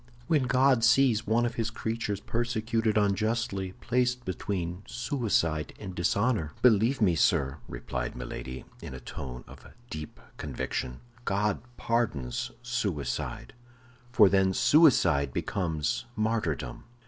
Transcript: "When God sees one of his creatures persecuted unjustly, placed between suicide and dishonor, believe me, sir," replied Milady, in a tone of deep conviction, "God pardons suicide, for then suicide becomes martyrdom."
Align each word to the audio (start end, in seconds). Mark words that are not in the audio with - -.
"When 0.25 0.45
God 0.45 0.83
sees 0.83 1.27
one 1.27 1.45
of 1.45 1.53
his 1.53 1.69
creatures 1.69 2.19
persecuted 2.19 2.97
unjustly, 2.97 3.73
placed 3.81 4.25
between 4.25 4.81
suicide 4.87 5.75
and 5.79 5.93
dishonor, 5.93 6.53
believe 6.63 7.03
me, 7.03 7.13
sir," 7.15 7.59
replied 7.67 8.15
Milady, 8.15 8.65
in 8.81 8.95
a 8.95 8.99
tone 8.99 9.43
of 9.47 9.67
deep 9.91 10.19
conviction, 10.37 11.01
"God 11.23 11.61
pardons 11.77 12.49
suicide, 12.63 13.53
for 14.11 14.27
then 14.27 14.55
suicide 14.55 15.31
becomes 15.31 16.05
martyrdom." 16.15 16.85